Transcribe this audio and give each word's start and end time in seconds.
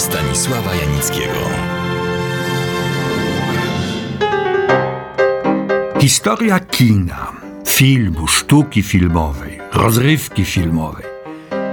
Stanisława 0.00 0.74
Janickiego. 0.74 1.40
Historia 6.00 6.60
kina, 6.60 7.32
filmu, 7.66 8.26
sztuki 8.26 8.82
filmowej, 8.82 9.60
rozrywki 9.72 10.44
filmowej 10.44 11.04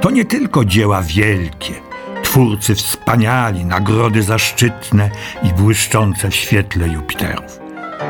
to 0.02 0.12
nie 0.12 0.26
tylko 0.26 0.66
dzieła 0.66 1.02
wielkie, 1.02 1.74
twórcy 2.24 2.76
wspaniali, 2.76 3.66
nagrody 3.66 4.24
zaszczytne 4.24 5.10
i 5.44 5.54
błyszczące 5.62 6.30
w 6.30 6.36
świetle 6.36 6.88
Jupiterów. 6.88 7.60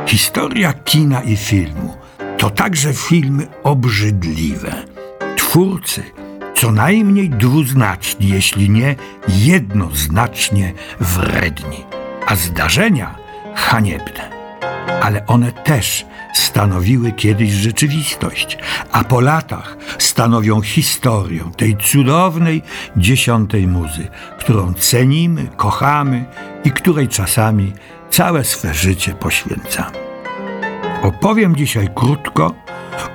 Historia 0.05 0.73
kina 0.73 1.21
i 1.23 1.38
filmu 1.38 1.97
to 2.38 2.49
także 2.49 2.93
filmy 2.93 3.47
obrzydliwe. 3.63 4.86
Twórcy 5.36 6.04
co 6.57 6.71
najmniej 6.71 7.29
dwuznaczni, 7.29 8.29
jeśli 8.29 8.69
nie 8.69 8.95
jednoznacznie 9.27 10.73
wredni, 10.99 11.84
a 12.27 12.35
zdarzenia 12.35 13.15
haniebne. 13.55 14.29
Ale 15.01 15.25
one 15.25 15.51
też 15.51 16.05
stanowiły 16.34 17.12
kiedyś 17.12 17.51
rzeczywistość, 17.51 18.57
a 18.91 19.03
po 19.03 19.21
latach 19.21 19.77
stanowią 19.98 20.62
historię 20.62 21.51
tej 21.57 21.77
cudownej 21.77 22.62
dziesiątej 22.95 23.67
muzy, 23.67 24.07
którą 24.39 24.73
cenimy, 24.73 25.48
kochamy 25.57 26.26
i 26.63 26.71
której 26.71 27.07
czasami 27.07 27.73
całe 28.09 28.43
swe 28.43 28.73
życie 28.73 29.13
poświęcamy. 29.13 29.98
Opowiem 31.03 31.55
dzisiaj 31.55 31.89
krótko 31.95 32.53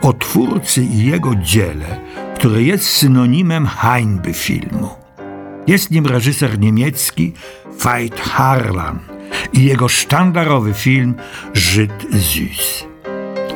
o 0.03 0.13
twórcy 0.13 0.85
i 0.85 1.07
jego 1.07 1.35
dziele, 1.35 2.01
które 2.43 2.63
jest 2.63 2.85
synonimem 2.85 3.67
hańby 3.67 4.33
filmu. 4.33 4.91
Jest 5.67 5.91
nim 5.91 6.07
reżyser 6.07 6.59
niemiecki 6.59 7.33
Veit 7.85 8.21
Harlan 8.21 8.99
i 9.53 9.65
jego 9.65 9.89
sztandarowy 9.89 10.75
film 10.75 11.15
Żyd 11.55 12.07
Süß. 12.13 12.85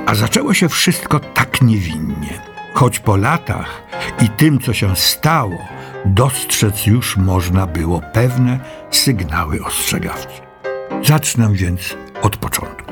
A 0.07 0.15
zaczęło 0.15 0.55
się 0.55 0.69
wszystko 0.69 1.21
tak 1.21 1.63
niewinnie, 1.63 2.41
choć 2.75 2.99
po 2.99 3.17
latach 3.17 3.83
i 4.21 4.29
tym, 4.29 4.59
co 4.59 4.73
się 4.73 4.97
stało, 4.97 5.59
dostrzec 6.05 6.87
już 6.87 7.17
można 7.17 7.67
było 7.67 8.01
pewne 8.13 8.61
sygnały 8.91 9.65
ostrzegawcze. 9.65 10.41
Zacznę 11.05 11.53
więc 11.53 11.97
od 12.23 12.37
początku. 12.37 12.86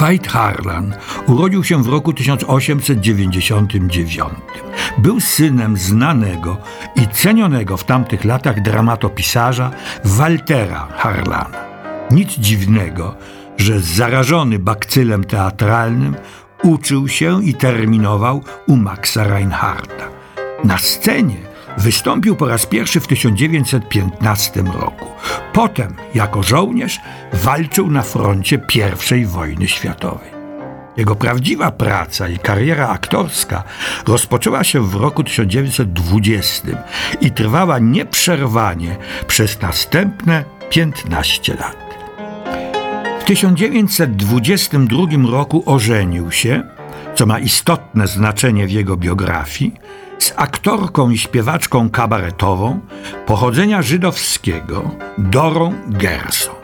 Veit 0.00 0.28
Harlan 0.28 0.94
urodził 1.26 1.64
się 1.64 1.82
w 1.82 1.88
roku 1.88 2.12
1899. 2.12 4.32
Był 4.98 5.20
synem 5.20 5.76
znanego 5.76 6.56
i 6.96 7.08
cenionego 7.08 7.76
w 7.76 7.84
tamtych 7.84 8.24
latach 8.24 8.62
dramatopisarza 8.62 9.70
Waltera 10.04 10.88
Harlana. 10.96 11.64
Nic 12.10 12.30
dziwnego, 12.30 13.14
że 13.56 13.80
zarażony 13.80 14.58
bakcylem 14.58 15.24
teatralnym 15.24 16.16
uczył 16.62 17.08
się 17.08 17.44
i 17.44 17.54
terminował 17.54 18.42
u 18.66 18.76
Maxa 18.76 19.24
Reinhardta. 19.24 20.08
Na 20.64 20.78
scenie 20.78 21.53
wystąpił 21.78 22.36
po 22.36 22.48
raz 22.48 22.66
pierwszy 22.66 23.00
w 23.00 23.06
1915 23.06 24.62
roku. 24.62 25.06
Potem, 25.52 25.94
jako 26.14 26.42
żołnierz, 26.42 27.00
walczył 27.32 27.90
na 27.90 28.02
froncie 28.02 28.60
I 29.16 29.26
wojny 29.26 29.68
światowej. 29.68 30.34
Jego 30.96 31.16
prawdziwa 31.16 31.70
praca 31.70 32.28
i 32.28 32.38
kariera 32.38 32.88
aktorska 32.88 33.62
rozpoczęła 34.06 34.64
się 34.64 34.88
w 34.88 34.94
roku 34.94 35.24
1920 35.24 36.68
i 37.20 37.30
trwała 37.30 37.78
nieprzerwanie 37.78 38.96
przez 39.26 39.60
następne 39.60 40.44
15 40.70 41.54
lat. 41.54 41.76
W 43.20 43.24
1922 43.24 45.06
roku 45.30 45.62
ożenił 45.66 46.30
się, 46.30 46.62
co 47.14 47.26
ma 47.26 47.38
istotne 47.38 48.06
znaczenie 48.06 48.66
w 48.66 48.70
jego 48.70 48.96
biografii, 48.96 49.74
z 50.24 50.32
aktorką 50.36 51.10
i 51.10 51.18
śpiewaczką 51.18 51.90
kabaretową 51.90 52.80
pochodzenia 53.26 53.82
żydowskiego 53.82 54.90
Dorą 55.18 55.72
Gerson. 55.88 56.54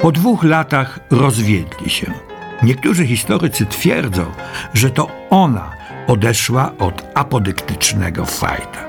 Po 0.00 0.12
dwóch 0.12 0.44
latach 0.44 1.00
rozwiedli 1.10 1.90
się. 1.90 2.12
Niektórzy 2.62 3.06
historycy 3.06 3.66
twierdzą, 3.66 4.24
że 4.74 4.90
to 4.90 5.08
ona 5.30 5.70
odeszła 6.06 6.72
od 6.78 7.04
apodyktycznego 7.14 8.24
fajta. 8.24 8.84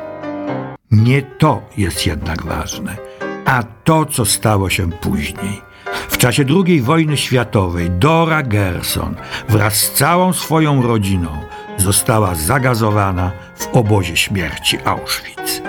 Nie 0.91 1.21
to 1.21 1.61
jest 1.77 2.05
jednak 2.07 2.43
ważne, 2.45 2.97
a 3.45 3.63
to, 3.83 4.05
co 4.05 4.25
stało 4.25 4.69
się 4.69 4.91
później. 4.91 5.61
W 6.09 6.17
czasie 6.17 6.43
II 6.65 6.81
wojny 6.81 7.17
światowej 7.17 7.89
Dora 7.91 8.43
Gerson 8.43 9.15
wraz 9.49 9.75
z 9.75 9.91
całą 9.91 10.33
swoją 10.33 10.81
rodziną 10.81 11.29
została 11.77 12.35
zagazowana 12.35 13.31
w 13.55 13.67
obozie 13.67 14.17
śmierci 14.17 14.77
Auschwitz. 14.85 15.61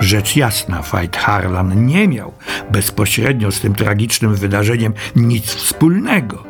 Rzecz 0.00 0.36
jasna, 0.36 0.82
Veit 0.82 1.16
Harlan 1.16 1.86
nie 1.86 2.08
miał 2.08 2.32
bezpośrednio 2.70 3.52
z 3.52 3.60
tym 3.60 3.74
tragicznym 3.74 4.34
wydarzeniem 4.34 4.92
nic 5.16 5.54
wspólnego. 5.54 6.44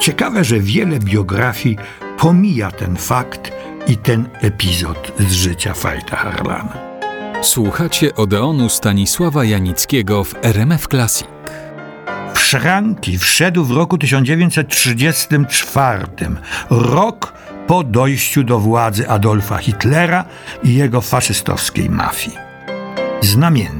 Ciekawe, 0.00 0.44
że 0.44 0.60
wiele 0.60 0.98
biografii 0.98 1.76
pomija 2.18 2.70
ten 2.70 2.96
fakt 2.96 3.52
i 3.86 3.96
ten 3.96 4.28
epizod 4.40 5.12
z 5.18 5.32
życia 5.32 5.74
Feita 5.74 6.16
Harlana. 6.16 6.90
Słuchacie 7.42 8.14
Odeonu 8.14 8.68
Stanisława 8.68 9.44
Janickiego 9.44 10.24
w 10.24 10.34
RMF 10.42 10.88
Classic. 10.88 11.28
W 12.34 12.40
szranki 12.40 13.18
wszedł 13.18 13.64
w 13.64 13.70
roku 13.70 13.98
1934, 13.98 16.06
rok 16.70 17.32
po 17.70 17.84
dojściu 17.84 18.44
do 18.44 18.58
władzy 18.58 19.08
Adolfa 19.08 19.58
Hitlera 19.58 20.24
i 20.62 20.74
jego 20.74 21.00
faszystowskiej 21.00 21.90
mafii. 21.90 22.36
Znamienne. 23.20 23.79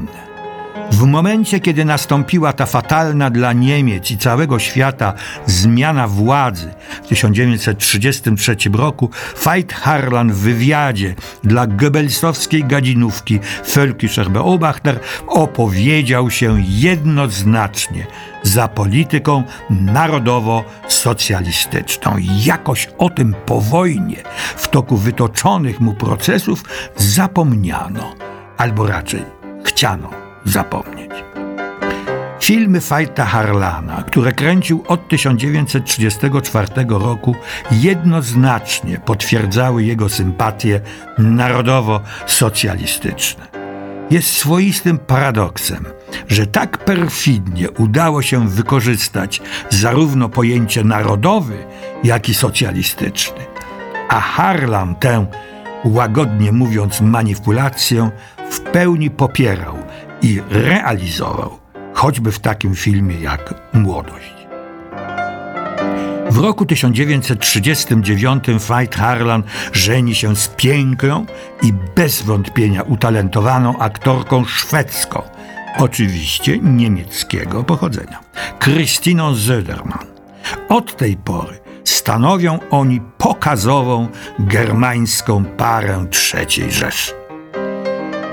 W 0.91 1.05
momencie, 1.05 1.59
kiedy 1.59 1.85
nastąpiła 1.85 2.53
ta 2.53 2.65
fatalna 2.65 3.29
dla 3.29 3.53
Niemiec 3.53 4.11
i 4.11 4.17
całego 4.17 4.59
świata 4.59 5.13
zmiana 5.45 6.07
władzy 6.07 6.73
w 7.03 7.07
1933 7.07 8.55
roku, 8.73 9.09
Veit 9.45 9.73
Harlan 9.73 10.31
w 10.31 10.37
wywiadzie 10.37 11.15
dla 11.43 11.67
Goebbelsowskiej 11.67 12.63
gadzinówki 12.63 13.39
Völkischer 13.65 14.29
Beobachter 14.29 14.99
opowiedział 15.27 16.31
się 16.31 16.63
jednoznacznie 16.67 18.07
za 18.43 18.67
polityką 18.67 19.43
narodowo-socjalistyczną. 19.69 22.15
Jakoś 22.45 22.89
o 22.97 23.09
tym 23.09 23.35
po 23.45 23.61
wojnie, 23.61 24.23
w 24.55 24.67
toku 24.67 24.97
wytoczonych 24.97 25.79
mu 25.79 25.93
procesów, 25.93 26.63
zapomniano, 26.95 28.15
albo 28.57 28.87
raczej 28.87 29.23
chciano 29.63 30.20
zapomnieć. 30.45 31.11
Filmy 32.41 32.81
Fajta 32.81 33.25
Harlana, 33.25 34.03
które 34.03 34.31
kręcił 34.31 34.83
od 34.87 35.07
1934 35.07 36.67
roku, 36.89 37.35
jednoznacznie 37.71 38.97
potwierdzały 38.97 39.83
jego 39.83 40.09
sympatie 40.09 40.81
narodowo-socjalistyczne. 41.17 43.47
Jest 44.11 44.27
swoistym 44.27 44.97
paradoksem, 44.97 45.85
że 46.27 46.47
tak 46.47 46.77
perfidnie 46.77 47.71
udało 47.71 48.21
się 48.21 48.49
wykorzystać 48.49 49.41
zarówno 49.69 50.29
pojęcie 50.29 50.83
narodowy, 50.83 51.57
jak 52.03 52.29
i 52.29 52.33
socjalistyczny. 52.33 53.45
A 54.09 54.19
Harlan 54.19 54.95
tę, 54.95 55.25
łagodnie 55.85 56.51
mówiąc, 56.51 57.01
manipulację 57.01 58.09
w 58.51 58.59
pełni 58.59 59.09
popierał 59.09 59.77
i 60.21 60.41
realizował, 60.49 61.59
choćby 61.93 62.31
w 62.31 62.39
takim 62.39 62.75
filmie 62.75 63.19
jak 63.19 63.53
Młodość. 63.73 64.41
W 66.29 66.37
roku 66.37 66.65
1939 66.65 68.43
Veit 68.67 68.95
Harlan 68.95 69.43
żeni 69.73 70.15
się 70.15 70.35
z 70.35 70.47
piękną 70.47 71.25
i 71.63 71.73
bez 71.95 72.21
wątpienia 72.21 72.81
utalentowaną 72.83 73.79
aktorką 73.79 74.45
szwedzką, 74.45 75.21
oczywiście 75.77 76.57
niemieckiego 76.59 77.63
pochodzenia, 77.63 78.19
Christiną 78.59 79.33
Söderman. 79.33 80.05
Od 80.69 80.97
tej 80.97 81.17
pory 81.17 81.59
stanowią 81.83 82.59
oni 82.69 83.01
pokazową 83.17 84.07
germańską 84.39 85.45
parę 85.45 86.05
III 86.33 86.71
Rzeszy. 86.71 87.13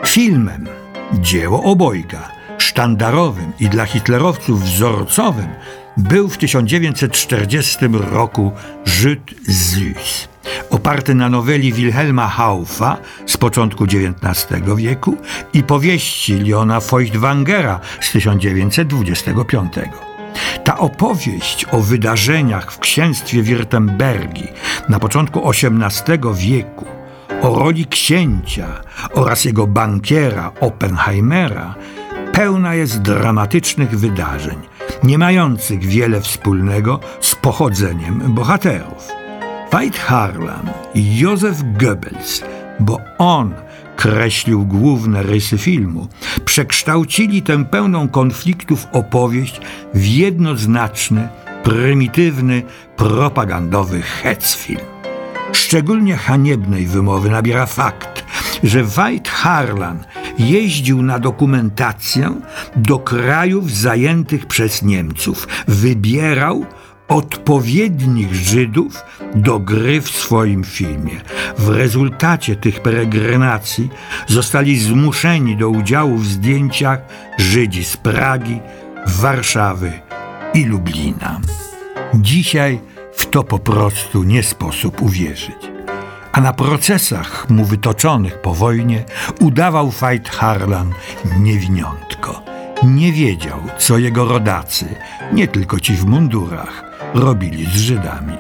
Filmem 0.07 0.78
Dzieło 1.13 1.63
obojga, 1.63 2.29
sztandarowym 2.59 3.53
i 3.61 3.69
dla 3.69 3.85
hitlerowców 3.85 4.63
wzorcowym 4.63 5.49
był 5.97 6.29
w 6.29 6.39
1940 6.39 7.79
roku 8.11 8.53
Żyd 8.85 9.21
Süß. 9.49 10.29
oparty 10.71 11.15
na 11.15 11.29
noweli 11.29 11.73
Wilhelma 11.73 12.29
Haufa 12.29 12.97
z 13.27 13.37
początku 13.37 13.85
XIX 13.85 14.63
wieku 14.77 15.17
i 15.53 15.63
powieści 15.63 16.39
Leona 16.39 16.81
Feuchtwangera 16.81 17.81
z 18.01 18.13
1925. 18.13 19.73
Ta 20.65 20.79
opowieść 20.79 21.67
o 21.71 21.81
wydarzeniach 21.81 22.73
w 22.73 22.79
księstwie 22.79 23.43
Wirtembergi 23.43 24.49
na 24.89 24.99
początku 24.99 25.51
XVIII 25.51 26.19
wieku, 26.35 26.85
o 27.43 27.59
roli 27.59 27.87
księcia 27.87 28.67
oraz 29.13 29.45
jego 29.45 29.67
bankiera 29.67 30.53
Oppenheimera, 30.61 31.75
pełna 32.33 32.75
jest 32.75 33.03
dramatycznych 33.03 33.99
wydarzeń, 33.99 34.59
nie 35.03 35.19
mających 35.19 35.85
wiele 35.85 36.21
wspólnego 36.21 37.01
z 37.21 37.35
pochodzeniem 37.35 38.35
bohaterów. 38.35 39.09
Veit 39.73 39.97
Harlan 39.97 40.71
i 40.95 41.19
Józef 41.19 41.63
Goebbels, 41.79 42.43
bo 42.81 43.01
on 43.19 43.55
kreślił 43.97 44.65
główne 44.65 45.23
rysy 45.23 45.59
filmu, 45.59 46.09
przekształcili 46.45 47.43
tę 47.43 47.65
pełną 47.65 48.09
konfliktów 48.09 48.87
opowieść 48.93 49.61
w 49.95 50.07
jednoznaczny, 50.07 51.29
prymitywny, 51.63 52.63
propagandowy 52.97 54.03
hecfilm. 54.03 54.98
Szczególnie 55.53 56.17
haniebnej 56.17 56.87
wymowy 56.87 57.31
nabiera 57.31 57.67
fakt, 57.67 58.25
że 58.63 58.85
Veit 58.85 59.29
Harlan 59.29 60.05
jeździł 60.39 61.03
na 61.03 61.19
dokumentację 61.19 62.41
do 62.77 62.99
krajów 62.99 63.73
zajętych 63.73 64.47
przez 64.47 64.83
Niemców, 64.83 65.49
wybierał 65.69 66.67
odpowiednich 67.09 68.35
Żydów 68.35 69.03
do 69.35 69.59
gry 69.59 70.01
w 70.01 70.11
swoim 70.11 70.65
filmie. 70.65 71.21
W 71.59 71.69
rezultacie 71.69 72.57
tych 72.57 72.81
peregrinacji 72.81 73.91
zostali 74.27 74.79
zmuszeni 74.79 75.57
do 75.57 75.69
udziału 75.69 76.17
w 76.17 76.27
zdjęciach 76.27 76.99
Żydzi 77.39 77.85
z 77.85 77.97
Pragi, 77.97 78.61
Warszawy 79.07 79.93
i 80.55 80.65
Lublina. 80.65 81.41
Dzisiaj 82.15 82.81
w 83.19 83.27
to 83.27 83.45
po 83.45 83.59
prostu 83.59 84.23
nie 84.23 84.43
sposób 84.43 85.03
uwierzyć. 85.03 85.57
A 86.33 86.41
na 86.41 86.53
procesach 86.53 87.51
mu 87.51 87.65
wytoczonych 87.65 88.41
po 88.41 88.55
wojnie 88.55 89.05
udawał 89.41 89.93
Fight 89.93 90.29
Harlan 90.29 90.93
niewiniątko. 91.41 92.43
Nie 92.83 93.13
wiedział, 93.13 93.61
co 93.79 93.99
jego 93.99 94.25
rodacy, 94.25 94.87
nie 95.33 95.49
tylko 95.49 95.81
ci 95.81 95.95
w 95.95 96.05
mundurach, 96.05 96.85
robili 97.15 97.67
z 97.67 97.77
Żydami. 97.77 98.37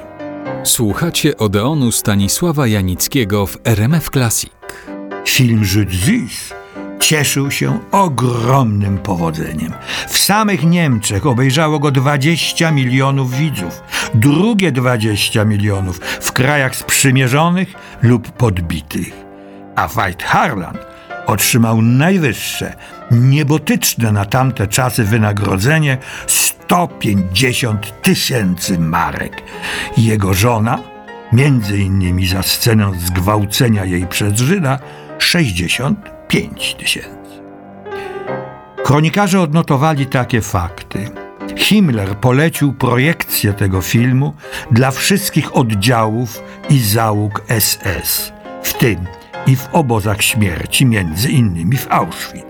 Słuchacie 0.65 1.37
Odeonu 1.37 1.93
Stanisława 1.93 2.67
Janickiego 2.67 3.47
w 3.47 3.57
RMF 3.65 4.11
Classic. 4.11 4.53
Film 5.27 5.65
Żyd 5.65 5.91
Zis 5.91 6.57
cieszył 7.00 7.50
się 7.50 7.79
ogromnym 7.93 8.99
powodzeniem. 8.99 9.73
W 10.09 10.19
samych 10.19 10.65
Niemczech 10.65 11.27
obejrzało 11.27 11.79
go 11.79 11.91
20 11.91 12.71
milionów 12.71 13.35
widzów, 13.35 13.83
drugie 14.15 14.73
20 14.73 15.45
milionów 15.45 16.00
w 16.21 16.33
krajach 16.33 16.77
sprzymierzonych 16.77 17.75
lub 18.03 18.31
podbitych. 18.33 19.12
A 19.77 19.89
Veit 19.89 20.23
Harlan 20.23 20.79
otrzymał 21.27 21.83
najwyższe, 21.83 22.75
niebotyczne 23.11 24.12
na 24.12 24.25
tamte 24.25 24.67
czasy 24.67 25.05
wynagrodzenie 25.05 25.99
150 26.27 28.03
tysięcy 28.03 28.79
marek. 28.79 29.43
Jego 29.97 30.35
żona, 30.35 30.79
między 31.33 31.79
innymi 31.79 32.27
za 32.27 32.43
scenę 32.43 32.93
zgwałcenia 32.99 33.85
jej 33.85 34.06
przez 34.06 34.41
Żyda, 34.41 34.79
65 36.29 36.75
tysięcy. 36.75 37.43
Kronikarze 38.85 39.41
odnotowali 39.41 40.07
takie 40.07 40.41
fakty. 40.41 41.11
Himmler 41.57 42.17
polecił 42.17 42.73
projekcję 42.73 43.53
tego 43.53 43.83
filmu 43.83 44.35
dla 44.71 44.91
wszystkich 44.91 45.57
oddziałów 45.57 46.43
i 46.71 46.79
załóg 46.79 47.43
SS, 47.59 48.33
w 48.63 48.73
tym 48.73 49.07
i 49.47 49.57
w 49.57 49.69
obozach 49.73 50.23
śmierci, 50.23 50.87
między 50.87 51.29
innymi 51.29 51.77
w 51.77 51.87
Auschwitz. 51.91 52.45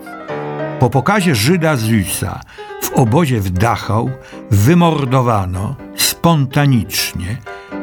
Po 0.81 0.91
pokazie 0.91 1.35
Żyda 1.35 1.77
Zusa 1.77 2.41
w 2.83 2.93
obozie 2.93 3.41
w 3.41 3.51
Dachau 3.51 4.11
wymordowano 4.51 5.77
spontanicznie 5.97 7.37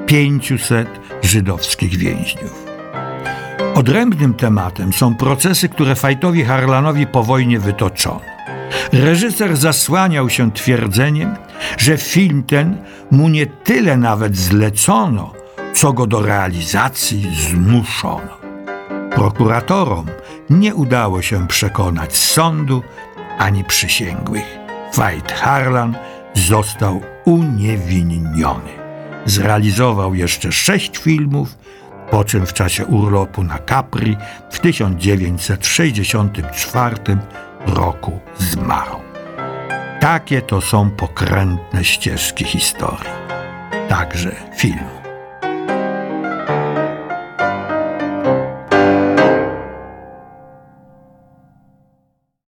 500 0.06 0.88
żydowskich 1.22 1.98
więźniów. 1.98 2.65
Odrębnym 3.76 4.34
tematem 4.34 4.94
są 4.94 5.16
procesy, 5.16 5.70
które 5.70 5.96
Fajtowi 5.96 6.44
Harlanowi 6.46 7.08
po 7.08 7.24
wojnie 7.24 7.60
wytoczono. 7.60 8.22
Reżyser 8.94 9.58
zasłaniał 9.58 10.30
się 10.30 10.52
twierdzeniem, 10.52 11.36
że 11.78 11.98
film 11.98 12.44
ten 12.44 12.78
mu 13.12 13.30
nie 13.30 13.46
tyle 13.46 13.98
nawet 13.98 14.38
zlecono, 14.38 15.34
co 15.74 15.94
go 15.94 16.08
do 16.08 16.22
realizacji 16.22 17.32
zmuszono. 17.50 18.38
Prokuratorom 19.16 20.06
nie 20.50 20.76
udało 20.76 21.22
się 21.22 21.48
przekonać 21.48 22.18
sądu 22.18 22.84
ani 23.38 23.64
przysięgłych. 23.64 24.58
Veit 24.98 25.32
Harlan 25.32 25.96
został 26.34 27.02
uniewinniony. 27.26 28.72
Zrealizował 29.26 30.16
jeszcze 30.16 30.52
sześć 30.52 30.98
filmów, 30.98 31.58
po 32.12 32.24
czym 32.24 32.46
w 32.46 32.54
czasie 32.54 32.86
urlopu 32.86 33.44
na 33.44 33.60
Capri 33.70 34.18
w 34.52 34.60
1964 34.60 36.96
roku 37.68 38.20
zmarł. 38.38 39.00
Takie 40.00 40.42
to 40.42 40.62
są 40.62 40.92
pokrętne 40.92 41.84
ścieżki 41.84 42.46
historii, 42.46 43.10
także 43.90 44.36
filmu. 44.58 45.05